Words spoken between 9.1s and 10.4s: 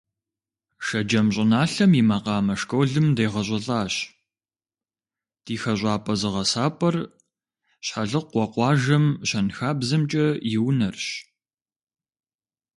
ЩэнхабзэмкӀэ